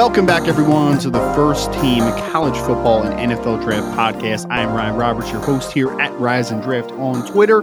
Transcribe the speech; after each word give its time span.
Welcome 0.00 0.24
back, 0.24 0.48
everyone, 0.48 0.98
to 1.00 1.10
the 1.10 1.20
first 1.34 1.70
team 1.74 2.00
college 2.32 2.56
football 2.56 3.02
and 3.02 3.32
NFL 3.32 3.62
draft 3.62 3.86
podcast. 3.98 4.50
I 4.50 4.62
am 4.62 4.72
Ryan 4.72 4.96
Roberts, 4.96 5.30
your 5.30 5.42
host 5.42 5.72
here 5.72 5.90
at 6.00 6.10
Rise 6.18 6.50
and 6.50 6.62
Draft 6.62 6.90
on 6.92 7.30
Twitter, 7.30 7.60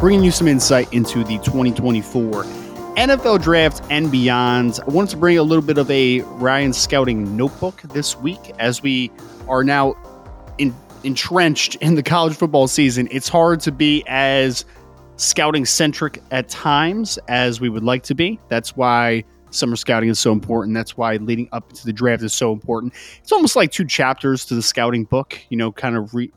bringing 0.00 0.24
you 0.24 0.30
some 0.30 0.48
insight 0.48 0.90
into 0.94 1.22
the 1.22 1.36
2024 1.40 2.44
NFL 2.94 3.42
draft 3.42 3.82
and 3.90 4.10
beyond. 4.10 4.80
I 4.86 4.90
wanted 4.90 5.10
to 5.10 5.16
bring 5.18 5.36
a 5.36 5.42
little 5.42 5.62
bit 5.62 5.76
of 5.76 5.90
a 5.90 6.22
Ryan 6.22 6.72
scouting 6.72 7.36
notebook 7.36 7.82
this 7.82 8.16
week 8.16 8.52
as 8.58 8.82
we 8.82 9.12
are 9.46 9.62
now 9.62 9.96
in, 10.56 10.74
entrenched 11.04 11.74
in 11.82 11.94
the 11.94 12.02
college 12.02 12.34
football 12.34 12.68
season. 12.68 13.06
It's 13.10 13.28
hard 13.28 13.60
to 13.60 13.70
be 13.70 14.02
as 14.06 14.64
scouting 15.16 15.66
centric 15.66 16.22
at 16.30 16.48
times 16.48 17.18
as 17.28 17.60
we 17.60 17.68
would 17.68 17.84
like 17.84 18.02
to 18.04 18.14
be. 18.14 18.40
That's 18.48 18.74
why 18.78 19.24
summer 19.50 19.76
scouting 19.76 20.08
is 20.08 20.18
so 20.18 20.32
important. 20.32 20.74
That's 20.74 20.96
why 20.96 21.16
leading 21.16 21.48
up 21.52 21.72
to 21.72 21.86
the 21.86 21.92
draft 21.92 22.22
is 22.22 22.32
so 22.32 22.52
important. 22.52 22.94
It's 23.18 23.32
almost 23.32 23.56
like 23.56 23.72
two 23.72 23.84
chapters 23.84 24.44
to 24.46 24.54
the 24.54 24.62
scouting 24.62 25.04
book, 25.04 25.38
you 25.48 25.56
know, 25.56 25.72
kind 25.72 25.96
of 25.96 26.14
re- 26.14 26.32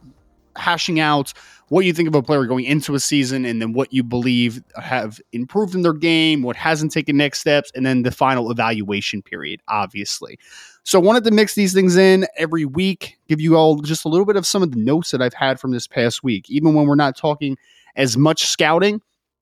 hashing 0.55 0.99
out 0.99 1.33
what 1.69 1.85
you 1.85 1.93
think 1.93 2.07
of 2.07 2.15
a 2.15 2.21
player 2.21 2.45
going 2.45 2.65
into 2.65 2.95
a 2.95 2.99
season 2.99 3.45
and 3.45 3.61
then 3.61 3.73
what 3.73 3.93
you 3.93 4.03
believe 4.03 4.61
have 4.75 5.21
improved 5.31 5.75
in 5.75 5.83
their 5.83 5.93
game, 5.93 6.41
what 6.41 6.55
hasn't 6.55 6.91
taken 6.91 7.15
next 7.15 7.39
steps, 7.39 7.71
and 7.75 7.85
then 7.85 8.03
the 8.03 8.11
final 8.11 8.51
evaluation 8.51 9.21
period, 9.21 9.61
obviously. 9.67 10.37
So 10.83 10.99
I 10.99 11.03
wanted 11.03 11.23
to 11.25 11.31
mix 11.31 11.53
these 11.53 11.73
things 11.73 11.95
in 11.95 12.25
every 12.35 12.65
week, 12.65 13.17
give 13.27 13.39
you 13.39 13.55
all 13.55 13.79
just 13.81 14.05
a 14.05 14.09
little 14.09 14.25
bit 14.25 14.35
of 14.35 14.47
some 14.47 14.63
of 14.63 14.71
the 14.71 14.79
notes 14.79 15.11
that 15.11 15.21
I've 15.21 15.33
had 15.33 15.59
from 15.59 15.71
this 15.71 15.87
past 15.87 16.23
week. 16.23 16.49
Even 16.49 16.73
when 16.73 16.87
we're 16.87 16.95
not 16.95 17.15
talking 17.15 17.57
as 17.95 18.17
much 18.17 18.45
scouting, 18.45 19.01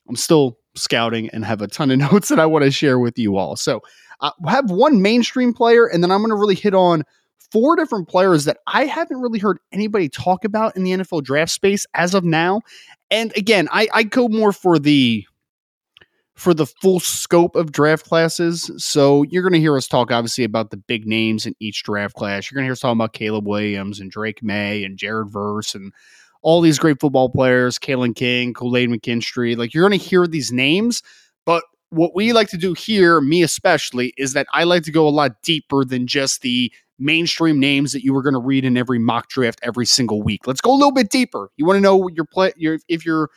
I'm 0.09 0.15
still 0.15 0.57
scouting 0.77 1.29
and 1.29 1.45
have 1.45 1.61
a 1.61 1.67
ton 1.67 1.91
of 1.91 1.97
notes 2.11 2.29
that 2.29 2.39
I 2.39 2.45
want 2.45 2.65
to 2.65 2.71
share 2.71 2.99
with 2.99 3.17
you 3.17 3.37
all. 3.37 3.55
So 3.55 3.81
I 4.21 4.27
uh, 4.27 4.49
have 4.49 4.71
one 4.71 5.01
mainstream 5.01 5.53
player, 5.53 5.85
and 5.85 6.03
then 6.03 6.11
I'm 6.11 6.19
going 6.19 6.29
to 6.29 6.35
really 6.35 6.55
hit 6.55 6.73
on 6.73 7.03
four 7.51 7.75
different 7.75 8.07
players 8.07 8.45
that 8.45 8.57
I 8.67 8.85
haven't 8.85 9.21
really 9.21 9.39
heard 9.39 9.59
anybody 9.71 10.09
talk 10.09 10.43
about 10.43 10.75
in 10.75 10.83
the 10.83 10.91
NFL 10.91 11.23
draft 11.23 11.51
space 11.51 11.85
as 11.93 12.13
of 12.13 12.23
now. 12.23 12.61
And 13.09 13.35
again, 13.37 13.67
I, 13.71 13.87
I 13.93 14.03
go 14.03 14.27
more 14.27 14.51
for 14.51 14.79
the 14.79 15.25
for 16.37 16.53
the 16.53 16.67
full 16.67 16.99
scope 16.99 17.55
of 17.55 17.71
draft 17.71 18.05
classes. 18.05 18.69
So 18.77 19.23
you're 19.23 19.41
going 19.41 19.53
to 19.53 19.59
hear 19.59 19.75
us 19.75 19.87
talk 19.87 20.11
obviously 20.11 20.43
about 20.43 20.69
the 20.69 20.77
big 20.77 21.07
names 21.07 21.47
in 21.47 21.55
each 21.59 21.81
draft 21.81 22.15
class. 22.15 22.49
You're 22.49 22.57
going 22.57 22.65
to 22.65 22.67
hear 22.67 22.73
us 22.73 22.79
talk 22.79 22.93
about 22.93 23.13
Caleb 23.13 23.47
Williams 23.47 23.99
and 23.99 24.11
Drake 24.11 24.43
Maye 24.43 24.83
and 24.83 24.99
Jared 24.99 25.29
Verse 25.29 25.73
and 25.73 25.91
all 26.41 26.61
these 26.61 26.79
great 26.79 26.99
football 26.99 27.29
players, 27.29 27.77
Kalen 27.79 28.15
King, 28.15 28.53
Kool-Aid 28.53 28.89
McKinstry. 28.89 29.57
Like 29.57 29.73
you're 29.73 29.87
going 29.87 29.99
to 29.99 30.05
hear 30.05 30.27
these 30.27 30.51
names, 30.51 31.03
but 31.45 31.63
what 31.89 32.13
we 32.15 32.33
like 32.33 32.49
to 32.49 32.57
do 32.57 32.73
here, 32.73 33.21
me 33.21 33.43
especially, 33.43 34.13
is 34.17 34.33
that 34.33 34.47
I 34.53 34.63
like 34.65 34.83
to 34.83 34.91
go 34.91 35.07
a 35.07 35.09
lot 35.09 35.41
deeper 35.41 35.85
than 35.85 36.05
just 36.05 36.41
the 36.41 36.71
mainstream 36.99 37.59
names 37.59 37.91
that 37.93 38.03
you 38.03 38.13
were 38.13 38.21
going 38.21 38.33
to 38.33 38.39
read 38.39 38.65
in 38.65 38.75
every 38.75 38.99
mock 38.99 39.29
draft 39.29 39.59
every 39.63 39.85
single 39.85 40.21
week. 40.21 40.47
Let's 40.47 40.61
go 40.61 40.71
a 40.71 40.75
little 40.75 40.91
bit 40.91 41.09
deeper. 41.09 41.49
You 41.55 41.65
want 41.65 41.77
to 41.77 41.81
know 41.81 42.07
your 42.09 42.25
play, 42.25 42.51
your, 42.57 42.79
if 42.89 43.05
your 43.05 43.29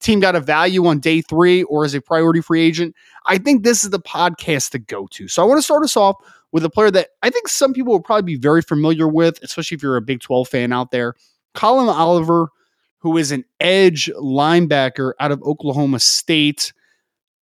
team 0.00 0.20
got 0.20 0.34
a 0.34 0.40
value 0.40 0.86
on 0.86 0.98
day 0.98 1.20
three 1.20 1.62
or 1.64 1.84
as 1.84 1.94
a 1.94 2.00
priority 2.00 2.40
free 2.40 2.62
agent. 2.62 2.96
I 3.26 3.38
think 3.38 3.62
this 3.62 3.84
is 3.84 3.90
the 3.90 4.00
podcast 4.00 4.70
to 4.70 4.78
go 4.78 5.06
to. 5.12 5.28
So 5.28 5.42
I 5.42 5.46
want 5.46 5.58
to 5.58 5.62
start 5.62 5.84
us 5.84 5.96
off 5.96 6.16
with 6.52 6.64
a 6.64 6.70
player 6.70 6.90
that 6.90 7.10
I 7.22 7.30
think 7.30 7.48
some 7.48 7.72
people 7.72 7.92
will 7.92 8.02
probably 8.02 8.34
be 8.34 8.40
very 8.40 8.62
familiar 8.62 9.06
with, 9.06 9.38
especially 9.42 9.76
if 9.76 9.82
you're 9.82 9.96
a 9.96 10.02
Big 10.02 10.20
12 10.20 10.48
fan 10.48 10.72
out 10.72 10.90
there. 10.90 11.14
Collin 11.54 11.88
Oliver, 11.88 12.48
who 12.98 13.16
is 13.16 13.32
an 13.32 13.44
edge 13.60 14.10
linebacker 14.16 15.12
out 15.18 15.32
of 15.32 15.42
Oklahoma 15.42 16.00
State, 16.00 16.72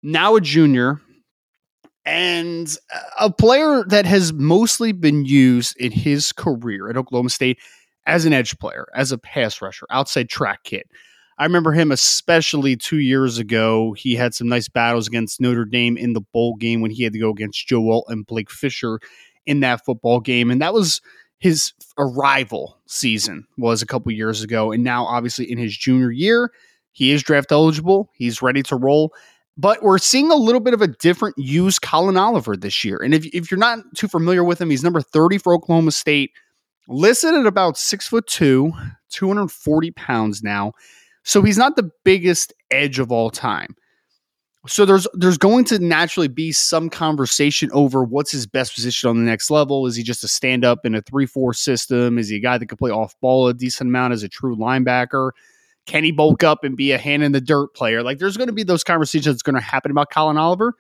now 0.03 0.35
a 0.35 0.41
junior, 0.41 1.01
and 2.05 2.77
a 3.19 3.31
player 3.31 3.83
that 3.89 4.05
has 4.05 4.31
mostly 4.31 4.91
been 4.93 5.25
used 5.25 5.75
in 5.77 5.91
his 5.91 6.31
career 6.31 6.89
at 6.89 6.95
Oklahoma 6.95 7.29
State 7.29 7.59
as 8.05 8.25
an 8.25 8.31
edge 8.31 8.57
player, 8.59 8.87
as 8.95 9.11
a 9.11 9.17
pass 9.17 9.61
rusher, 9.61 9.85
outside 9.89 10.29
track 10.29 10.63
kid. 10.63 10.83
I 11.37 11.43
remember 11.43 11.71
him 11.71 11.91
especially 11.91 12.75
two 12.77 12.99
years 12.99 13.37
ago. 13.37 13.93
He 13.93 14.15
had 14.15 14.33
some 14.33 14.47
nice 14.47 14.69
battles 14.69 15.07
against 15.07 15.41
Notre 15.41 15.65
Dame 15.65 15.97
in 15.97 16.13
the 16.13 16.21
bowl 16.21 16.55
game 16.55 16.81
when 16.81 16.91
he 16.91 17.03
had 17.03 17.13
to 17.13 17.19
go 17.19 17.29
against 17.29 17.67
Joe 17.67 17.91
Alt 17.91 18.05
and 18.07 18.25
Blake 18.25 18.49
Fisher 18.49 18.99
in 19.45 19.59
that 19.59 19.85
football 19.85 20.19
game. 20.19 20.49
And 20.49 20.61
that 20.61 20.73
was 20.73 21.01
his 21.39 21.73
arrival 21.97 22.79
season 22.87 23.45
was 23.57 23.81
a 23.81 23.85
couple 23.85 24.11
years 24.11 24.43
ago, 24.43 24.71
and 24.71 24.83
now 24.83 25.05
obviously 25.05 25.49
in 25.49 25.57
his 25.57 25.77
junior 25.77 26.11
year, 26.11 26.51
he 26.91 27.11
is 27.11 27.21
draft 27.21 27.51
eligible. 27.51 28.09
He's 28.13 28.41
ready 28.41 28.63
to 28.63 28.75
roll. 28.75 29.13
But 29.55 29.81
we're 29.81 29.97
seeing 29.97 30.31
a 30.31 30.35
little 30.35 30.61
bit 30.61 30.75
of 30.75 30.81
a 30.81 30.87
different 30.87 31.35
use 31.37 31.79
Collin 31.79 32.17
Oliver 32.17 32.55
this 32.55 32.83
year. 32.83 32.97
And 32.97 33.13
if, 33.13 33.25
if 33.27 33.49
you're 33.49 33.59
not 33.59 33.79
too 33.95 34.07
familiar 34.07 34.43
with 34.43 34.61
him, 34.61 34.69
he's 34.69 34.83
number 34.83 35.01
30 35.01 35.39
for 35.39 35.53
Oklahoma 35.53 35.91
State, 35.91 36.31
listed 36.87 37.33
at 37.33 37.47
about 37.47 37.77
six 37.77 38.07
foot 38.07 38.27
two, 38.27 38.71
240 39.09 39.91
pounds 39.91 40.43
now. 40.43 40.73
So 41.23 41.41
he's 41.41 41.57
not 41.57 41.75
the 41.75 41.89
biggest 42.05 42.53
edge 42.71 42.99
of 42.99 43.11
all 43.11 43.29
time. 43.29 43.75
So 44.67 44.85
there's 44.85 45.07
there's 45.13 45.37
going 45.37 45.65
to 45.65 45.79
naturally 45.79 46.27
be 46.27 46.51
some 46.51 46.89
conversation 46.89 47.69
over 47.73 48.03
what's 48.03 48.31
his 48.31 48.45
best 48.45 48.75
position 48.75 49.09
on 49.09 49.17
the 49.17 49.23
next 49.23 49.49
level. 49.49 49.85
Is 49.87 49.95
he 49.95 50.03
just 50.03 50.23
a 50.23 50.27
stand 50.27 50.65
up 50.65 50.85
in 50.85 50.95
a 50.95 51.01
three 51.01 51.25
four 51.25 51.53
system? 51.53 52.17
Is 52.17 52.29
he 52.29 52.37
a 52.37 52.39
guy 52.39 52.57
that 52.57 52.65
can 52.65 52.77
play 52.77 52.91
off 52.91 53.19
ball 53.21 53.47
a 53.47 53.53
decent 53.53 53.89
amount 53.89 54.13
as 54.13 54.23
a 54.23 54.29
true 54.29 54.55
linebacker? 54.55 55.31
Can 55.85 56.03
he 56.03 56.11
bulk 56.11 56.43
up 56.43 56.63
and 56.63 56.75
be 56.75 56.91
a 56.91 56.97
hand 56.97 57.23
in 57.23 57.31
the 57.31 57.41
dirt 57.41 57.73
player? 57.73 58.03
Like 58.03 58.19
there's 58.19 58.35
going 58.35 58.47
to 58.47 58.53
be 58.53 58.63
those 58.63 58.83
conversations 58.83 59.35
that's 59.35 59.41
going 59.41 59.55
to 59.55 59.61
happen 59.61 59.89
about 59.89 60.09
Collin 60.09 60.37
Oliver. 60.37 60.73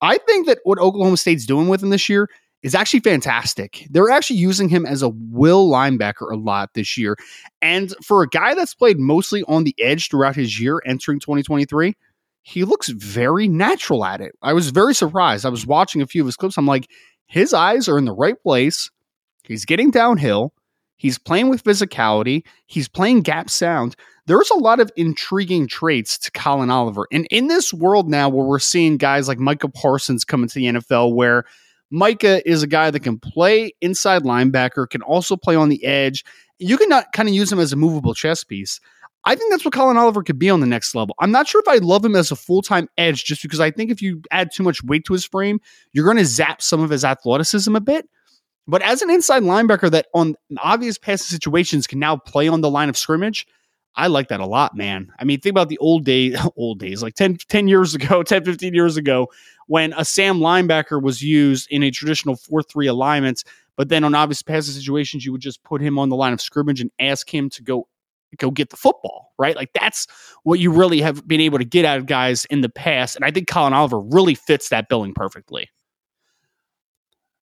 I 0.00 0.18
think 0.18 0.46
that 0.46 0.58
what 0.64 0.78
Oklahoma 0.78 1.16
State's 1.16 1.46
doing 1.46 1.68
with 1.68 1.82
him 1.82 1.90
this 1.90 2.08
year 2.08 2.28
is 2.62 2.74
actually 2.74 3.00
fantastic. 3.00 3.86
They're 3.90 4.10
actually 4.10 4.36
using 4.36 4.68
him 4.68 4.86
as 4.86 5.02
a 5.02 5.08
will 5.08 5.68
linebacker 5.68 6.32
a 6.32 6.36
lot 6.36 6.70
this 6.74 6.96
year. 6.96 7.16
And 7.60 7.94
for 8.02 8.22
a 8.22 8.28
guy 8.28 8.54
that's 8.54 8.74
played 8.74 8.98
mostly 8.98 9.42
on 9.48 9.64
the 9.64 9.74
edge 9.78 10.08
throughout 10.08 10.36
his 10.36 10.58
year 10.58 10.80
entering 10.86 11.20
2023, 11.20 11.94
he 12.46 12.62
looks 12.62 12.90
very 12.90 13.48
natural 13.48 14.04
at 14.04 14.20
it. 14.20 14.32
I 14.42 14.52
was 14.52 14.68
very 14.68 14.94
surprised. 14.94 15.46
I 15.46 15.48
was 15.48 15.66
watching 15.66 16.02
a 16.02 16.06
few 16.06 16.22
of 16.22 16.26
his 16.26 16.36
clips. 16.36 16.58
I'm 16.58 16.66
like, 16.66 16.90
his 17.26 17.54
eyes 17.54 17.88
are 17.88 17.96
in 17.96 18.04
the 18.04 18.12
right 18.12 18.40
place. 18.42 18.90
He's 19.44 19.64
getting 19.64 19.90
downhill. 19.90 20.52
He's 20.96 21.18
playing 21.18 21.48
with 21.48 21.64
physicality. 21.64 22.42
He's 22.66 22.86
playing 22.86 23.22
gap 23.22 23.48
sound. 23.48 23.96
There's 24.26 24.50
a 24.50 24.58
lot 24.58 24.78
of 24.78 24.92
intriguing 24.94 25.66
traits 25.68 26.18
to 26.18 26.30
Collin 26.30 26.70
Oliver. 26.70 27.06
And 27.10 27.26
in 27.30 27.46
this 27.48 27.72
world 27.72 28.10
now 28.10 28.28
where 28.28 28.46
we're 28.46 28.58
seeing 28.58 28.98
guys 28.98 29.26
like 29.26 29.38
Micah 29.38 29.70
Parsons 29.70 30.22
come 30.26 30.42
into 30.42 30.56
the 30.56 30.66
NFL, 30.66 31.14
where 31.14 31.44
Micah 31.90 32.46
is 32.46 32.62
a 32.62 32.66
guy 32.66 32.90
that 32.90 33.00
can 33.00 33.18
play 33.18 33.72
inside 33.80 34.22
linebacker, 34.22 34.88
can 34.88 35.00
also 35.00 35.34
play 35.34 35.56
on 35.56 35.70
the 35.70 35.82
edge. 35.82 36.26
You 36.58 36.76
can 36.76 36.90
not 36.90 37.12
kind 37.14 37.26
of 37.26 37.34
use 37.34 37.50
him 37.50 37.58
as 37.58 37.72
a 37.72 37.76
movable 37.76 38.12
chess 38.12 38.44
piece. 38.44 38.80
I 39.26 39.34
think 39.34 39.50
that's 39.50 39.64
what 39.64 39.72
Collin 39.72 39.96
Oliver 39.96 40.22
could 40.22 40.38
be 40.38 40.50
on 40.50 40.60
the 40.60 40.66
next 40.66 40.94
level. 40.94 41.14
I'm 41.18 41.30
not 41.30 41.48
sure 41.48 41.60
if 41.60 41.68
I 41.68 41.78
love 41.78 42.04
him 42.04 42.14
as 42.14 42.30
a 42.30 42.36
full 42.36 42.62
time 42.62 42.88
edge, 42.98 43.24
just 43.24 43.42
because 43.42 43.60
I 43.60 43.70
think 43.70 43.90
if 43.90 44.02
you 44.02 44.22
add 44.30 44.50
too 44.52 44.62
much 44.62 44.82
weight 44.84 45.04
to 45.06 45.14
his 45.14 45.24
frame, 45.24 45.60
you're 45.92 46.04
going 46.04 46.18
to 46.18 46.26
zap 46.26 46.60
some 46.60 46.80
of 46.80 46.90
his 46.90 47.04
athleticism 47.04 47.74
a 47.74 47.80
bit. 47.80 48.08
But 48.66 48.82
as 48.82 49.02
an 49.02 49.10
inside 49.10 49.42
linebacker 49.42 49.90
that 49.90 50.06
on 50.14 50.36
obvious 50.58 50.98
passing 50.98 51.26
situations 51.26 51.86
can 51.86 51.98
now 51.98 52.16
play 52.16 52.48
on 52.48 52.60
the 52.60 52.70
line 52.70 52.88
of 52.88 52.96
scrimmage, 52.96 53.46
I 53.96 54.08
like 54.08 54.28
that 54.28 54.40
a 54.40 54.46
lot, 54.46 54.76
man. 54.76 55.12
I 55.18 55.24
mean, 55.24 55.40
think 55.40 55.52
about 55.52 55.68
the 55.68 55.78
old 55.78 56.04
days, 56.04 56.36
old 56.56 56.78
days, 56.78 57.02
like 57.02 57.14
10, 57.14 57.38
10 57.48 57.68
years 57.68 57.94
ago, 57.94 58.22
10, 58.22 58.44
15 58.44 58.74
years 58.74 58.96
ago, 58.96 59.28
when 59.66 59.94
a 59.96 60.04
Sam 60.04 60.38
linebacker 60.38 61.02
was 61.02 61.22
used 61.22 61.70
in 61.70 61.82
a 61.82 61.90
traditional 61.90 62.36
4 62.36 62.62
3 62.62 62.86
alignment. 62.86 63.44
But 63.76 63.88
then 63.88 64.04
on 64.04 64.14
obvious 64.14 64.42
passing 64.42 64.74
situations, 64.74 65.24
you 65.24 65.32
would 65.32 65.40
just 65.40 65.62
put 65.64 65.80
him 65.80 65.98
on 65.98 66.08
the 66.08 66.16
line 66.16 66.32
of 66.32 66.40
scrimmage 66.40 66.80
and 66.80 66.92
ask 67.00 67.32
him 67.32 67.50
to 67.50 67.62
go 67.62 67.88
go 68.38 68.50
get 68.50 68.70
the 68.70 68.76
football, 68.76 69.32
right? 69.38 69.56
Like 69.56 69.70
that's 69.74 70.06
what 70.42 70.58
you 70.58 70.70
really 70.70 71.00
have 71.00 71.26
been 71.26 71.40
able 71.40 71.58
to 71.58 71.64
get 71.64 71.84
out 71.84 71.98
of 71.98 72.06
guys 72.06 72.44
in 72.46 72.60
the 72.60 72.68
past. 72.68 73.16
And 73.16 73.24
I 73.24 73.30
think 73.30 73.48
Collin 73.48 73.72
Oliver 73.72 74.00
really 74.00 74.34
fits 74.34 74.68
that 74.68 74.88
billing 74.88 75.14
perfectly. 75.14 75.68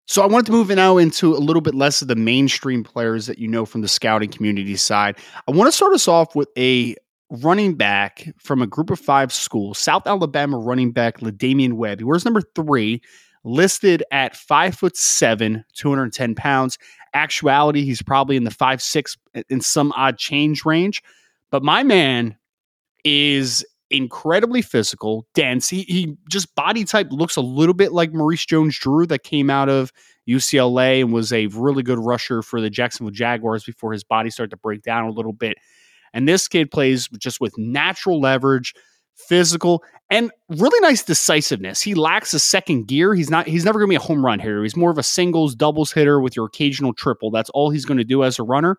So 0.06 0.22
I 0.22 0.26
wanted 0.26 0.46
to 0.46 0.52
move 0.52 0.68
now 0.68 0.98
into 0.98 1.34
a 1.34 1.38
little 1.38 1.62
bit 1.62 1.74
less 1.74 2.02
of 2.02 2.08
the 2.08 2.16
mainstream 2.16 2.82
players 2.82 3.26
that 3.26 3.38
you 3.38 3.48
know 3.48 3.64
from 3.64 3.80
the 3.82 3.88
scouting 3.88 4.30
community 4.30 4.76
side. 4.76 5.16
I 5.48 5.52
want 5.52 5.68
to 5.68 5.72
start 5.72 5.94
us 5.94 6.08
off 6.08 6.34
with 6.34 6.48
a 6.58 6.96
running 7.30 7.74
back 7.74 8.28
from 8.36 8.60
a 8.60 8.66
group 8.66 8.90
of 8.90 9.00
five 9.00 9.32
school, 9.32 9.74
South 9.74 10.06
Alabama 10.06 10.58
running 10.58 10.92
back 10.92 11.20
La'Damian 11.20 11.74
Webb. 11.74 12.00
He 12.00 12.04
wears 12.04 12.24
number 12.24 12.42
three, 12.54 13.00
listed 13.44 14.02
at 14.10 14.36
five 14.36 14.74
foot 14.74 14.96
seven, 14.96 15.64
210 15.74 16.34
pounds 16.34 16.78
actuality, 17.14 17.84
he's 17.84 18.02
probably 18.02 18.36
in 18.36 18.44
the 18.44 18.50
five, 18.50 18.82
six 18.82 19.16
in 19.48 19.60
some 19.60 19.92
odd 19.92 20.18
change 20.18 20.64
range. 20.64 21.02
But 21.50 21.62
my 21.62 21.82
man 21.82 22.36
is 23.04 23.64
incredibly 23.90 24.62
physical, 24.62 25.26
dense. 25.34 25.68
He, 25.68 25.82
he 25.82 26.16
just 26.28 26.54
body 26.54 26.84
type 26.84 27.08
looks 27.10 27.36
a 27.36 27.42
little 27.42 27.74
bit 27.74 27.92
like 27.92 28.12
Maurice 28.12 28.46
Jones 28.46 28.78
Drew 28.78 29.06
that 29.06 29.22
came 29.22 29.50
out 29.50 29.68
of 29.68 29.92
UCLA 30.28 31.00
and 31.00 31.12
was 31.12 31.32
a 31.32 31.46
really 31.48 31.82
good 31.82 31.98
rusher 31.98 32.42
for 32.42 32.60
the 32.60 32.70
Jacksonville 32.70 33.10
Jaguars 33.10 33.64
before 33.64 33.92
his 33.92 34.04
body 34.04 34.30
started 34.30 34.50
to 34.50 34.56
break 34.56 34.82
down 34.82 35.04
a 35.04 35.10
little 35.10 35.32
bit. 35.32 35.58
And 36.14 36.28
this 36.28 36.48
kid 36.48 36.70
plays 36.70 37.08
just 37.18 37.40
with 37.40 37.56
natural 37.58 38.20
leverage, 38.20 38.74
physical, 39.14 39.82
and 40.10 40.30
really 40.50 40.80
nice 40.80 41.02
decisiveness. 41.02 41.80
He 41.80 41.94
lacks 41.94 42.34
a 42.34 42.38
second 42.38 42.86
gear. 42.86 43.14
He's 43.14 43.30
not 43.30 43.46
he's 43.46 43.64
never 43.64 43.78
going 43.78 43.88
to 43.88 43.92
be 43.92 43.96
a 43.96 44.06
home 44.06 44.24
run 44.24 44.38
hitter. 44.38 44.62
He's 44.62 44.76
more 44.76 44.90
of 44.90 44.98
a 44.98 45.02
singles, 45.02 45.54
doubles 45.54 45.92
hitter 45.92 46.20
with 46.20 46.36
your 46.36 46.46
occasional 46.46 46.92
triple. 46.92 47.30
That's 47.30 47.50
all 47.50 47.70
he's 47.70 47.86
going 47.86 47.98
to 47.98 48.04
do 48.04 48.22
as 48.22 48.38
a 48.38 48.42
runner. 48.42 48.78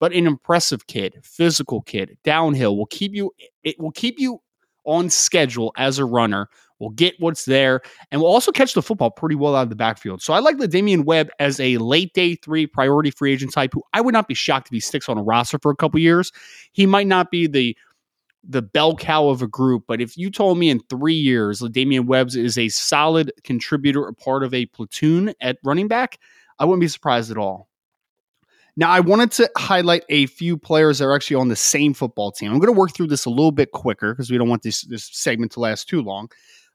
But 0.00 0.12
an 0.12 0.26
impressive 0.26 0.86
kid, 0.86 1.18
physical 1.24 1.82
kid, 1.82 2.16
downhill 2.22 2.76
will 2.76 2.86
keep 2.86 3.12
you 3.14 3.32
it 3.64 3.78
will 3.80 3.90
keep 3.90 4.20
you 4.20 4.40
on 4.84 5.10
schedule 5.10 5.72
as 5.76 5.98
a 5.98 6.04
runner. 6.04 6.48
Will 6.78 6.90
get 6.90 7.16
what's 7.18 7.44
there 7.44 7.80
and 8.12 8.20
will 8.20 8.28
also 8.28 8.52
catch 8.52 8.74
the 8.74 8.82
football 8.82 9.10
pretty 9.10 9.34
well 9.34 9.56
out 9.56 9.64
of 9.64 9.68
the 9.68 9.74
backfield. 9.74 10.22
So 10.22 10.32
I 10.32 10.38
like 10.38 10.58
the 10.58 10.68
Damian 10.68 11.04
Webb 11.04 11.28
as 11.40 11.58
a 11.58 11.76
late 11.78 12.14
day 12.14 12.36
three 12.36 12.68
priority 12.68 13.10
free 13.10 13.32
agent 13.32 13.52
type 13.52 13.72
who 13.74 13.82
I 13.94 14.00
would 14.00 14.12
not 14.12 14.28
be 14.28 14.34
shocked 14.34 14.68
if 14.68 14.72
he 14.72 14.78
sticks 14.78 15.08
on 15.08 15.18
a 15.18 15.22
roster 15.24 15.58
for 15.60 15.72
a 15.72 15.76
couple 15.76 15.98
years. 15.98 16.30
He 16.70 16.86
might 16.86 17.08
not 17.08 17.32
be 17.32 17.48
the 17.48 17.76
the 18.48 18.62
bell 18.62 18.96
cow 18.96 19.28
of 19.28 19.42
a 19.42 19.46
group. 19.46 19.84
But 19.86 20.00
if 20.00 20.16
you 20.16 20.30
told 20.30 20.58
me 20.58 20.70
in 20.70 20.80
three 20.88 21.14
years 21.14 21.60
Damian 21.60 22.06
Webbs 22.06 22.34
is 22.34 22.56
a 22.56 22.68
solid 22.70 23.30
contributor, 23.44 24.08
a 24.08 24.14
part 24.14 24.42
of 24.42 24.54
a 24.54 24.66
platoon 24.66 25.34
at 25.40 25.58
running 25.62 25.86
back, 25.86 26.18
I 26.58 26.64
wouldn't 26.64 26.80
be 26.80 26.88
surprised 26.88 27.30
at 27.30 27.36
all. 27.36 27.68
Now, 28.76 28.90
I 28.90 29.00
wanted 29.00 29.32
to 29.32 29.50
highlight 29.56 30.04
a 30.08 30.26
few 30.26 30.56
players 30.56 30.98
that 30.98 31.06
are 31.06 31.14
actually 31.14 31.36
on 31.36 31.48
the 31.48 31.56
same 31.56 31.94
football 31.94 32.30
team. 32.30 32.52
I'm 32.52 32.60
going 32.60 32.72
to 32.72 32.78
work 32.78 32.94
through 32.94 33.08
this 33.08 33.24
a 33.24 33.30
little 33.30 33.50
bit 33.50 33.72
quicker 33.72 34.14
because 34.14 34.30
we 34.30 34.38
don't 34.38 34.48
want 34.48 34.62
this, 34.62 34.82
this 34.82 35.04
segment 35.04 35.50
to 35.52 35.60
last 35.60 35.88
too 35.88 36.00
long. 36.00 36.30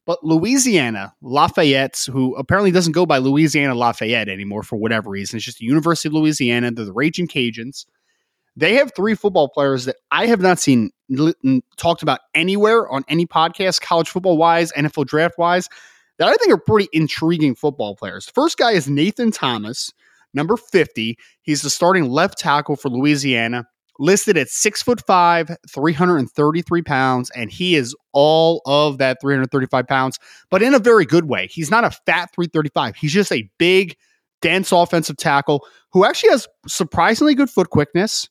But 0.05 0.21
Louisiana 0.21 1.13
Lafayette, 1.21 2.05
who 2.11 2.35
apparently 2.35 2.71
doesn't 2.71 2.91
go 2.91 3.05
by 3.05 3.19
Louisiana 3.19 3.73
Lafayette 3.73 4.27
anymore 4.27 4.63
for 4.63 4.75
whatever 4.75 5.09
reason, 5.09 5.37
it's 5.37 5.45
just 5.45 5.59
the 5.59 5.65
University 5.65 6.09
of 6.09 6.13
Louisiana. 6.13 6.71
They're 6.71 6.83
the 6.83 6.91
Raging 6.91 7.27
Cajuns. 7.27 7.85
They 8.55 8.75
have 8.75 8.93
three 8.95 9.15
football 9.15 9.49
players 9.49 9.85
that 9.85 9.95
I 10.11 10.27
have 10.27 10.41
not 10.41 10.59
seen 10.59 10.91
talked 11.77 12.03
about 12.03 12.19
anywhere 12.35 12.87
on 12.89 13.03
any 13.07 13.25
podcast, 13.25 13.81
college 13.81 14.09
football 14.09 14.37
wise, 14.37 14.71
NFL 14.73 15.07
draft 15.07 15.37
wise, 15.37 15.67
that 16.19 16.27
I 16.27 16.35
think 16.35 16.53
are 16.53 16.57
pretty 16.57 16.87
intriguing 16.93 17.55
football 17.55 17.95
players. 17.95 18.29
First 18.29 18.57
guy 18.57 18.71
is 18.71 18.87
Nathan 18.87 19.31
Thomas, 19.31 19.91
number 20.33 20.57
50. 20.57 21.17
He's 21.41 21.61
the 21.63 21.69
starting 21.69 22.09
left 22.09 22.37
tackle 22.37 22.75
for 22.75 22.89
Louisiana, 22.89 23.65
listed 23.99 24.37
at 24.37 24.49
six 24.49 24.83
foot 24.83 25.05
five, 25.05 25.49
333 25.69 26.81
pounds, 26.83 27.31
and 27.31 27.51
he 27.51 27.75
is 27.75 27.95
all 28.11 28.61
of 28.65 28.99
that 28.99 29.19
335 29.21 29.87
pounds, 29.87 30.19
but 30.51 30.61
in 30.61 30.75
a 30.75 30.79
very 30.79 31.05
good 31.05 31.25
way. 31.25 31.47
He's 31.47 31.71
not 31.71 31.83
a 31.83 31.91
fat 31.91 32.29
335, 32.35 32.95
he's 32.95 33.13
just 33.13 33.31
a 33.31 33.49
big, 33.57 33.95
dense 34.43 34.71
offensive 34.71 35.17
tackle 35.17 35.65
who 35.91 36.05
actually 36.05 36.29
has 36.29 36.47
surprisingly 36.67 37.33
good 37.33 37.49
foot 37.49 37.69
quickness 37.69 38.29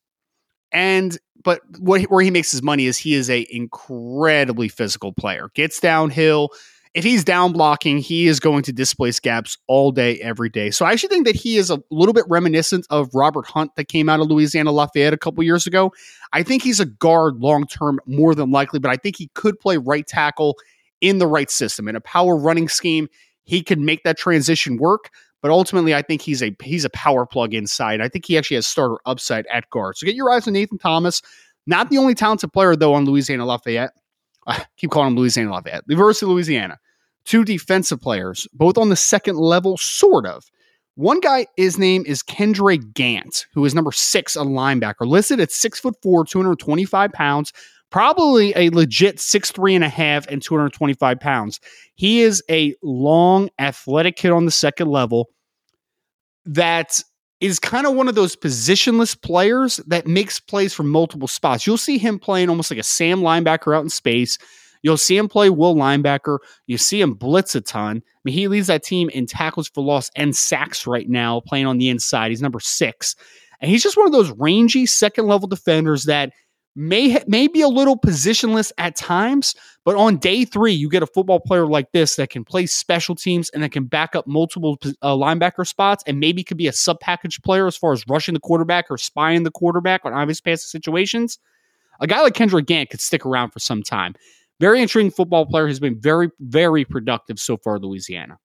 and 0.72 1.18
but 1.44 1.60
what 1.78 2.02
where 2.02 2.22
he 2.22 2.30
makes 2.30 2.50
his 2.50 2.62
money 2.62 2.86
is 2.86 2.98
he 2.98 3.14
is 3.14 3.28
a 3.30 3.46
incredibly 3.50 4.68
physical 4.68 5.12
player. 5.12 5.50
Gets 5.54 5.80
downhill. 5.80 6.50
If 6.94 7.04
he's 7.04 7.24
down 7.24 7.52
blocking, 7.52 7.96
he 7.98 8.26
is 8.26 8.38
going 8.38 8.64
to 8.64 8.72
displace 8.72 9.18
gaps 9.18 9.56
all 9.66 9.92
day, 9.92 10.20
every 10.20 10.50
day. 10.50 10.70
So 10.70 10.84
I 10.84 10.92
actually 10.92 11.08
think 11.08 11.26
that 11.26 11.36
he 11.36 11.56
is 11.56 11.70
a 11.70 11.82
little 11.90 12.12
bit 12.12 12.26
reminiscent 12.28 12.86
of 12.90 13.08
Robert 13.14 13.46
Hunt 13.46 13.74
that 13.76 13.88
came 13.88 14.10
out 14.10 14.20
of 14.20 14.26
Louisiana 14.26 14.72
Lafayette 14.72 15.14
a 15.14 15.18
couple 15.18 15.42
years 15.42 15.66
ago. 15.66 15.90
I 16.34 16.42
think 16.42 16.62
he's 16.62 16.80
a 16.80 16.84
guard 16.84 17.36
long 17.36 17.66
term, 17.66 17.98
more 18.04 18.34
than 18.34 18.50
likely, 18.50 18.78
but 18.78 18.90
I 18.90 18.96
think 18.96 19.16
he 19.16 19.30
could 19.34 19.58
play 19.58 19.78
right 19.78 20.06
tackle 20.06 20.56
in 21.00 21.18
the 21.18 21.26
right 21.26 21.50
system 21.50 21.88
in 21.88 21.96
a 21.96 22.00
power 22.00 22.36
running 22.36 22.68
scheme. 22.68 23.08
He 23.44 23.62
could 23.62 23.78
make 23.78 24.04
that 24.04 24.18
transition 24.18 24.76
work. 24.76 25.08
But 25.42 25.50
ultimately, 25.50 25.94
I 25.94 26.02
think 26.02 26.22
he's 26.22 26.42
a 26.42 26.56
he's 26.62 26.84
a 26.84 26.90
power 26.90 27.26
plug 27.26 27.52
inside. 27.52 28.00
I 28.00 28.08
think 28.08 28.24
he 28.24 28.38
actually 28.38 28.54
has 28.56 28.66
starter 28.66 28.96
upside 29.04 29.46
at 29.52 29.68
guard. 29.70 29.96
So 29.96 30.06
get 30.06 30.14
your 30.14 30.30
eyes 30.30 30.46
on 30.46 30.54
Nathan 30.54 30.78
Thomas. 30.78 31.20
Not 31.66 31.90
the 31.90 31.98
only 31.98 32.14
talented 32.14 32.52
player 32.52 32.76
though 32.76 32.94
on 32.94 33.04
Louisiana 33.04 33.44
Lafayette. 33.44 33.92
I 34.46 34.64
keep 34.76 34.90
calling 34.90 35.08
him 35.08 35.16
Louisiana 35.16 35.50
Lafayette. 35.50 35.84
University 35.88 36.26
of 36.26 36.30
Louisiana. 36.30 36.78
Two 37.24 37.44
defensive 37.44 38.00
players, 38.00 38.48
both 38.52 38.76
on 38.78 38.88
the 38.88 38.96
second 38.96 39.36
level, 39.36 39.76
sort 39.76 40.26
of. 40.26 40.50
One 40.96 41.20
guy, 41.20 41.46
his 41.56 41.78
name 41.78 42.02
is 42.06 42.22
Kendre 42.22 42.92
Gant, 42.92 43.46
who 43.54 43.64
is 43.64 43.74
number 43.74 43.92
six, 43.92 44.36
a 44.36 44.40
linebacker, 44.40 45.06
listed 45.06 45.40
at 45.40 45.52
six 45.52 45.78
foot 45.78 45.94
four, 46.02 46.24
225 46.24 47.12
pounds, 47.12 47.52
probably 47.92 48.52
a 48.56 48.70
legit 48.70 49.20
six 49.20 49.52
three 49.52 49.74
and 49.74 49.84
a 49.84 49.88
half 49.88 50.26
and 50.26 50.42
225 50.42 51.20
pounds. 51.20 51.60
He 51.94 52.22
is 52.22 52.42
a 52.50 52.74
long, 52.82 53.50
athletic 53.58 54.16
kid 54.16 54.32
on 54.32 54.46
the 54.46 54.50
second 54.50 54.88
level 54.88 55.28
that 56.46 57.00
is 57.40 57.58
kind 57.58 57.86
of 57.86 57.94
one 57.94 58.08
of 58.08 58.14
those 58.14 58.34
positionless 58.34 59.20
players 59.20 59.76
that 59.86 60.06
makes 60.06 60.40
plays 60.40 60.72
from 60.72 60.88
multiple 60.88 61.28
spots. 61.28 61.66
You'll 61.66 61.76
see 61.76 61.98
him 61.98 62.18
playing 62.18 62.48
almost 62.48 62.70
like 62.70 62.80
a 62.80 62.84
Sam 62.84 63.20
linebacker 63.20 63.76
out 63.76 63.82
in 63.82 63.90
space. 63.90 64.38
You'll 64.82 64.96
see 64.96 65.16
him 65.16 65.28
play 65.28 65.50
will 65.50 65.74
linebacker. 65.74 66.38
You 66.66 66.78
see 66.78 67.00
him 67.00 67.14
blitz 67.14 67.54
a 67.54 67.60
ton. 67.60 67.98
I 67.98 68.20
mean, 68.24 68.34
he 68.34 68.48
leads 68.48 68.68
that 68.68 68.82
team 68.82 69.10
in 69.10 69.26
tackles 69.26 69.68
for 69.68 69.84
loss 69.84 70.10
and 70.16 70.34
sacks 70.34 70.86
right 70.86 71.08
now, 71.08 71.40
playing 71.40 71.66
on 71.66 71.78
the 71.78 71.88
inside. 71.88 72.30
He's 72.30 72.42
number 72.42 72.60
six. 72.60 73.14
And 73.60 73.70
he's 73.70 73.82
just 73.82 73.96
one 73.96 74.06
of 74.06 74.12
those 74.12 74.32
rangy 74.32 74.86
second 74.86 75.26
level 75.26 75.46
defenders 75.46 76.04
that 76.04 76.32
may 76.74 77.22
may 77.26 77.48
be 77.48 77.60
a 77.60 77.68
little 77.68 77.98
positionless 77.98 78.72
at 78.78 78.96
times, 78.96 79.54
but 79.84 79.96
on 79.96 80.16
day 80.16 80.44
three, 80.44 80.72
you 80.72 80.88
get 80.88 81.02
a 81.02 81.06
football 81.06 81.40
player 81.40 81.66
like 81.66 81.92
this 81.92 82.16
that 82.16 82.30
can 82.30 82.44
play 82.44 82.66
special 82.66 83.14
teams 83.14 83.50
and 83.50 83.62
that 83.62 83.72
can 83.72 83.84
back 83.84 84.14
up 84.14 84.26
multiple 84.26 84.78
uh, 85.02 85.14
linebacker 85.14 85.66
spots, 85.66 86.02
and 86.06 86.20
maybe 86.20 86.42
could 86.42 86.56
be 86.56 86.66
a 86.66 86.72
sub 86.72 87.00
package 87.00 87.40
player 87.42 87.66
as 87.66 87.76
far 87.76 87.92
as 87.92 88.04
rushing 88.08 88.34
the 88.34 88.40
quarterback 88.40 88.86
or 88.90 88.98
spying 88.98 89.42
the 89.42 89.50
quarterback 89.50 90.04
on 90.04 90.12
obvious 90.12 90.40
passing 90.40 90.68
situations. 90.68 91.38
A 92.00 92.06
guy 92.06 92.20
like 92.20 92.34
Kendre 92.34 92.64
Gant 92.64 92.90
could 92.90 93.00
stick 93.00 93.26
around 93.26 93.50
for 93.50 93.58
some 93.58 93.82
time. 93.82 94.14
Very 94.60 94.80
intriguing 94.80 95.10
football 95.10 95.46
player. 95.46 95.66
Has 95.66 95.80
been 95.80 96.00
very 96.00 96.30
very 96.40 96.84
productive 96.84 97.38
so 97.38 97.56
far. 97.56 97.78
Louisiana. 97.78 98.38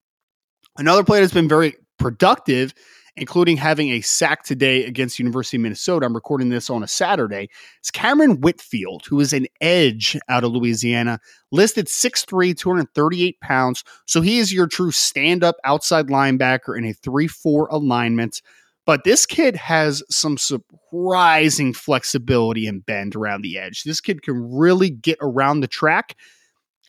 Another 0.78 1.04
player 1.04 1.22
that's 1.22 1.34
been 1.34 1.50
very 1.50 1.76
productive 1.98 2.74
including 3.18 3.58
having 3.58 3.90
a 3.90 4.02
sack 4.02 4.44
today 4.44 4.86
against 4.86 5.20
University 5.20 5.58
of 5.58 5.62
Minnesota. 5.62 6.06
I'm 6.06 6.14
recording 6.14 6.50
this 6.50 6.70
on 6.70 6.84
a 6.84 6.88
Saturday. 6.88 7.50
It's 7.80 7.92
Cameron 7.92 8.40
Whitfield, 8.42 9.06
who 9.08 9.20
is 9.20 9.34
an 9.34 9.48
edge 9.60 10.18
out 10.30 10.44
of 10.44 10.52
Louisiana, 10.52 11.20
listed 11.52 11.88
6'3, 11.88 12.56
238 12.56 13.40
pounds. 13.42 13.84
So 14.06 14.22
he 14.22 14.40
is 14.40 14.54
your 14.54 14.68
true 14.68 14.92
stand 14.92 15.44
up 15.44 15.56
outside 15.64 16.08
linebacker 16.08 16.78
in 16.78 16.86
a 16.86 16.94
3 16.94 17.28
4 17.28 17.68
alignment. 17.68 18.42
But 18.86 19.04
this 19.04 19.26
kid 19.26 19.58
has 19.58 20.02
some 20.10 20.38
surprising 20.38 21.74
flexibility 21.74 22.68
and 22.68 22.86
bend 22.86 23.18
around 23.18 23.42
the 23.42 23.58
edge. 23.58 23.84
This 23.84 24.00
kid 24.00 24.22
can 24.22 24.50
really 24.56 24.90
get 24.90 25.18
around 25.22 25.60
the 25.60 25.68
track 25.68 26.16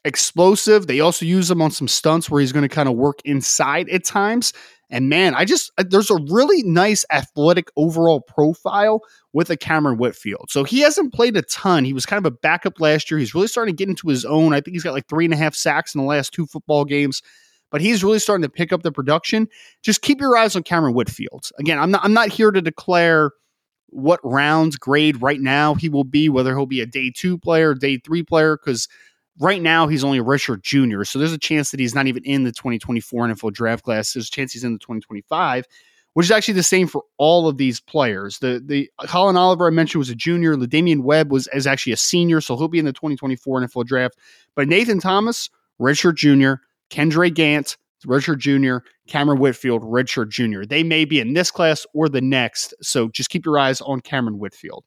explosive. 0.05 0.87
They 0.87 1.01
also 1.01 1.27
use 1.27 1.51
him 1.51 1.63
on 1.63 1.71
some 1.71 1.89
stunts 1.89 2.31
where 2.31 2.41
he's 2.41 2.53
going 2.53 2.69
to 2.69 2.75
kind 2.75 2.89
of 2.89 2.97
work 2.97 3.21
inside 3.25 3.89
at 3.89 4.05
times. 4.05 4.53
And 4.91 5.09
man, 5.09 5.35
I 5.35 5.45
just 5.45 5.71
there's 5.77 6.11
a 6.11 6.19
really 6.31 6.63
nice 6.63 7.05
athletic 7.13 7.69
overall 7.77 8.23
profile 8.23 9.03
with 9.35 9.51
a 9.51 9.57
Cameron 9.57 9.99
Whitfield. 9.99 10.47
So 10.49 10.65
he 10.65 10.81
hasn't 10.81 11.13
played 11.13 11.37
a 11.37 11.43
ton. 11.43 11.85
He 11.85 11.93
was 11.93 12.07
kind 12.07 12.25
of 12.25 12.33
a 12.33 12.37
backup 12.37 12.81
last 12.81 13.11
year. 13.11 13.19
He's 13.19 13.35
really 13.35 13.49
starting 13.49 13.75
to 13.75 13.79
get 13.79 13.91
into 13.91 14.09
his 14.09 14.25
own. 14.25 14.55
I 14.55 14.61
think 14.61 14.75
he's 14.75 14.85
got 14.85 14.95
like 14.95 15.09
three 15.09 15.27
and 15.27 15.35
a 15.35 15.37
half 15.37 15.55
sacks 15.55 15.95
in 15.95 16.01
the 16.01 16.07
last 16.07 16.33
two 16.33 16.47
football 16.47 16.85
games. 16.85 17.23
But 17.71 17.83
he's 17.83 18.03
really 18.03 18.19
starting 18.19 18.45
to 18.45 18.49
pick 18.49 18.73
up 18.73 18.83
the 18.83 18.91
production. 18.91 19.47
Just 19.83 20.01
keep 20.01 20.21
your 20.21 20.35
eyes 20.39 20.57
on 20.57 20.63
Cameron 20.63 20.95
Whitfield. 20.95 21.51
Again, 21.59 21.79
I'm 21.79 21.91
not 21.91 22.03
I'm 22.03 22.15
not 22.15 22.31
here 22.31 22.51
to 22.51 22.63
declare 22.63 23.33
what 23.91 24.21
rounds 24.23 24.77
grade 24.77 25.21
right 25.21 25.41
now 25.41 25.75
he 25.75 25.91
will 25.91 26.05
be, 26.05 26.31
whether 26.31 26.55
he'll 26.55 26.67
be 26.67 26.81
a 26.81 26.87
day 26.87 27.13
two 27.15 27.37
player, 27.37 27.75
day 27.75 27.99
three 27.99 28.23
player, 28.23 28.57
because 28.57 28.89
right 29.41 29.63
now 29.63 29.87
he's 29.87 30.05
only 30.05 30.19
a 30.19 30.25
redshirt 30.25 30.63
junior, 30.63 31.05
so 31.05 31.19
there's 31.19 31.33
a 31.33 31.39
chance 31.39 31.71
that 31.71 31.81
he's 31.81 31.95
not 31.95 32.07
even 32.07 32.25
in 32.25 32.45
the 32.45 32.53
2024 32.53 33.29
NFL 33.29 33.53
draft 33.53 33.85
class. 33.85 34.13
There's 34.13 34.29
a 34.29 34.31
chance 34.31 34.53
he's 34.53 34.65
in 34.65 34.73
the 34.73 34.79
2025, 34.79 35.67
which 36.15 36.27
is 36.27 36.31
actually 36.31 36.55
the 36.55 36.63
same 36.63 36.87
for 36.87 37.03
all 37.19 37.49
of 37.49 37.57
these 37.57 37.81
players. 37.81 38.39
The 38.39 38.63
the 38.65 38.91
Collin 39.07 39.37
Oliver 39.37 39.67
I 39.67 39.71
mentioned 39.71 40.01
was 40.01 40.11
a 40.11 40.15
junior. 40.15 40.57
The 40.57 40.67
Damian 40.67 41.03
Webb 41.03 41.31
was 41.31 41.49
is 41.53 41.67
actually 41.67 41.93
a 41.93 41.99
senior, 41.99 42.41
so 42.41 42.57
he'll 42.57 42.69
be 42.69 42.79
in 42.79 42.85
the 42.85 42.93
2024 42.93 43.63
NFL 43.63 43.87
draft. 43.87 44.19
But 44.55 44.69
Nathan 44.69 45.01
Thomas, 45.01 45.51
redshirt 45.81 46.17
junior, 46.17 46.63
Kendre 46.91 47.33
Gant, 47.33 47.77
redshirt 48.07 48.39
junior, 48.39 48.85
Cameron 49.07 49.39
Whitfield, 49.39 49.83
redshirt 49.83 50.31
junior. 50.31 50.65
They 50.65 50.83
may 50.83 51.05
be 51.05 51.21
in 51.21 51.35
this 51.35 51.51
class 51.51 51.87
or 51.95 52.09
the 52.09 52.21
next, 52.21 52.75
so 52.83 53.09
just 53.09 53.31
keep 53.31 53.45
your 53.45 53.59
eyes 53.59 53.81
on 53.81 54.01
Cameron 54.01 54.39
Whitfield. 54.39 54.85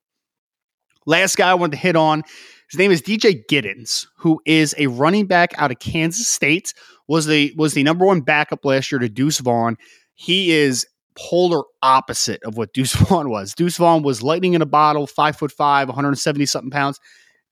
Last 1.05 1.35
guy 1.37 1.49
I 1.49 1.53
wanted 1.55 1.71
to 1.71 1.77
hit 1.77 1.95
on 1.95 2.23
his 2.71 2.77
name 2.77 2.91
is 2.91 3.01
DJ 3.01 3.45
Giddens, 3.47 4.07
who 4.15 4.41
is 4.45 4.73
a 4.77 4.87
running 4.87 5.25
back 5.25 5.53
out 5.57 5.71
of 5.71 5.79
Kansas 5.79 6.29
State. 6.29 6.73
was 7.09 7.25
the 7.25 7.53
was 7.57 7.73
the 7.73 7.83
number 7.83 8.05
one 8.05 8.21
backup 8.21 8.63
last 8.63 8.93
year 8.93 8.99
to 8.99 9.09
Deuce 9.09 9.39
Vaughn. 9.39 9.75
He 10.13 10.51
is 10.51 10.87
polar 11.17 11.63
opposite 11.83 12.41
of 12.43 12.55
what 12.55 12.73
Deuce 12.73 12.93
Vaughn 12.93 13.29
was. 13.29 13.53
Deuce 13.53 13.75
Vaughn 13.75 14.03
was 14.03 14.23
lightning 14.23 14.53
in 14.53 14.61
a 14.61 14.65
bottle, 14.65 15.05
five 15.05 15.35
foot 15.35 15.51
five, 15.51 15.89
170 15.89 16.45
something 16.45 16.71
pounds. 16.71 16.97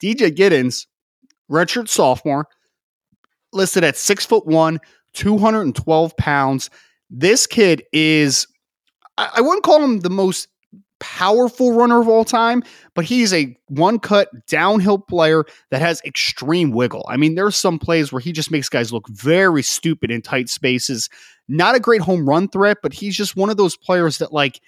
DJ 0.01 0.32
Giddens, 0.34 0.88
redshirt 1.51 1.89
sophomore, 1.89 2.48
listed 3.51 3.84
at 3.84 3.98
six 3.98 4.25
foot 4.25 4.48
one, 4.48 4.79
212 5.15 6.15
pounds. 6.15 6.70
This 7.10 7.46
kid 7.46 7.84
is, 7.91 8.48
I 9.18 9.41
wouldn't 9.41 9.63
call 9.63 9.84
him 9.84 10.00
the 10.00 10.10
most 10.10 10.48
powerful 11.00 11.74
runner 11.74 12.01
of 12.01 12.08
all 12.08 12.25
time, 12.25 12.63
but 12.94 13.06
he's 13.06 13.34
a 13.34 13.56
one 13.68 14.00
cut 14.00 14.29
downhill 14.48 15.00
player 15.00 15.46
that 15.72 15.82
has 15.82 16.01
extreme 16.06 16.72
wiggle. 16.72 17.06
I 17.10 17.18
mean, 17.18 17.36
there's 17.36 17.56
some 17.56 17.79
plays 17.79 18.12
where 18.12 18.20
he 18.20 18.32
just 18.32 18.51
makes 18.51 18.70
guys 18.70 18.94
look 18.94 19.08
very 19.10 19.63
stupid 19.63 20.12
in 20.12 20.22
tight 20.22 20.50
spaces. 20.50 21.10
Not 21.48 21.75
a 21.75 21.79
great 21.79 22.01
home 22.01 22.27
run 22.27 22.48
threat, 22.48 22.77
but 22.84 22.94
he's 22.94 23.15
just 23.15 23.36
one 23.36 23.50
of 23.50 23.58
those 23.58 23.75
players 23.75 24.20
that 24.20 24.34
like 24.34 24.62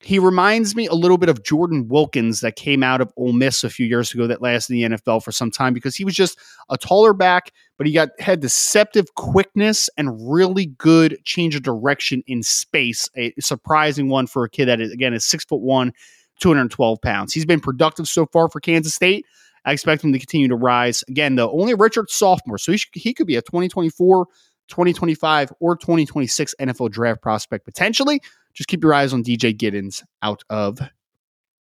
he 0.00 0.18
reminds 0.18 0.76
me 0.76 0.86
a 0.86 0.94
little 0.94 1.18
bit 1.18 1.28
of 1.28 1.42
Jordan 1.42 1.88
Wilkins 1.88 2.40
that 2.40 2.56
came 2.56 2.82
out 2.82 3.00
of 3.00 3.12
Ole 3.16 3.32
Miss 3.32 3.64
a 3.64 3.70
few 3.70 3.86
years 3.86 4.12
ago 4.12 4.26
that 4.26 4.42
lasted 4.42 4.74
in 4.74 4.90
the 4.90 4.96
NFL 4.96 5.22
for 5.24 5.32
some 5.32 5.50
time 5.50 5.72
because 5.72 5.96
he 5.96 6.04
was 6.04 6.14
just 6.14 6.38
a 6.68 6.76
taller 6.76 7.14
back, 7.14 7.52
but 7.78 7.86
he 7.86 7.92
got 7.92 8.08
had 8.18 8.40
deceptive 8.40 9.14
quickness 9.14 9.90
and 9.96 10.32
really 10.32 10.66
good 10.66 11.18
change 11.24 11.54
of 11.54 11.62
direction 11.62 12.22
in 12.26 12.42
space. 12.42 13.08
A 13.16 13.32
surprising 13.40 14.08
one 14.08 14.26
for 14.26 14.44
a 14.44 14.50
kid 14.50 14.66
that 14.66 14.80
is, 14.80 14.92
again 14.92 15.14
is 15.14 15.24
six 15.24 15.44
foot 15.44 15.60
one, 15.60 15.92
212 16.40 17.00
pounds. 17.00 17.32
He's 17.32 17.46
been 17.46 17.60
productive 17.60 18.08
so 18.08 18.26
far 18.26 18.48
for 18.48 18.60
Kansas 18.60 18.94
State. 18.94 19.24
I 19.64 19.72
expect 19.72 20.04
him 20.04 20.12
to 20.12 20.18
continue 20.18 20.48
to 20.48 20.56
rise. 20.56 21.02
Again, 21.08 21.34
though, 21.34 21.50
only 21.50 21.74
redshirt 21.74 22.08
sophomore, 22.08 22.56
so 22.56 22.70
he, 22.70 22.78
should, 22.78 22.90
he 22.94 23.12
could 23.12 23.26
be 23.26 23.34
a 23.34 23.42
2024, 23.42 24.26
2025, 24.68 25.52
or 25.58 25.76
2026 25.76 26.54
NFL 26.60 26.90
draft 26.92 27.20
prospect 27.20 27.64
potentially 27.64 28.20
just 28.56 28.68
keep 28.68 28.82
your 28.82 28.94
eyes 28.94 29.12
on 29.12 29.22
DJ 29.22 29.56
Giddens 29.56 30.02
out 30.22 30.42
of 30.48 30.78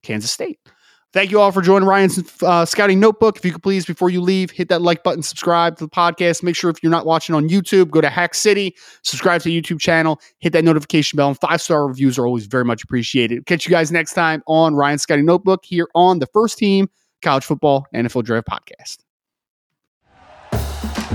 Kansas 0.02 0.30
State. 0.30 0.60
Thank 1.14 1.30
you 1.30 1.40
all 1.40 1.52
for 1.52 1.62
joining 1.62 1.86
Ryan's 1.86 2.42
uh, 2.42 2.64
Scouting 2.64 2.98
Notebook. 2.98 3.36
If 3.36 3.44
you 3.44 3.52
could 3.52 3.62
please, 3.62 3.86
before 3.86 4.10
you 4.10 4.20
leave, 4.20 4.50
hit 4.50 4.68
that 4.68 4.82
like 4.82 5.04
button, 5.04 5.22
subscribe 5.22 5.76
to 5.76 5.84
the 5.84 5.88
podcast. 5.88 6.42
Make 6.42 6.56
sure 6.56 6.70
if 6.70 6.82
you're 6.82 6.90
not 6.90 7.06
watching 7.06 7.36
on 7.36 7.48
YouTube, 7.48 7.90
go 7.90 8.00
to 8.00 8.10
Hack 8.10 8.34
City, 8.34 8.74
subscribe 9.02 9.40
to 9.42 9.44
the 9.48 9.62
YouTube 9.62 9.78
channel, 9.78 10.20
hit 10.40 10.52
that 10.54 10.64
notification 10.64 11.16
bell, 11.16 11.28
and 11.28 11.38
five 11.38 11.62
star 11.62 11.86
reviews 11.86 12.18
are 12.18 12.26
always 12.26 12.46
very 12.46 12.64
much 12.64 12.82
appreciated. 12.82 13.46
Catch 13.46 13.64
you 13.64 13.70
guys 13.70 13.92
next 13.92 14.14
time 14.14 14.42
on 14.48 14.74
Ryan's 14.74 15.02
Scouting 15.02 15.24
Notebook 15.24 15.64
here 15.64 15.86
on 15.94 16.18
the 16.18 16.26
First 16.26 16.58
Team 16.58 16.90
College 17.22 17.44
Football 17.44 17.86
NFL 17.94 18.24
Draft 18.24 18.48
Podcast. 18.48 18.96